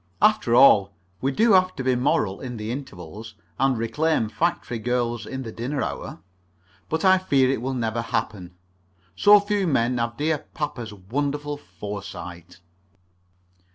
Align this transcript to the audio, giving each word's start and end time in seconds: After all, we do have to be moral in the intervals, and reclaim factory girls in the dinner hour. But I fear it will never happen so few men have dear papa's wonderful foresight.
After 0.19 0.55
all, 0.55 0.93
we 1.21 1.31
do 1.31 1.51
have 1.53 1.75
to 1.75 1.83
be 1.83 1.95
moral 1.95 2.39
in 2.41 2.57
the 2.57 2.71
intervals, 2.71 3.35
and 3.59 3.77
reclaim 3.77 4.29
factory 4.29 4.79
girls 4.79 5.27
in 5.27 5.43
the 5.43 5.51
dinner 5.51 5.83
hour. 5.83 6.17
But 6.89 7.05
I 7.05 7.19
fear 7.19 7.51
it 7.51 7.61
will 7.61 7.75
never 7.75 8.01
happen 8.01 8.55
so 9.15 9.39
few 9.39 9.67
men 9.67 9.99
have 9.99 10.17
dear 10.17 10.39
papa's 10.55 10.91
wonderful 10.91 11.55
foresight. 11.57 12.61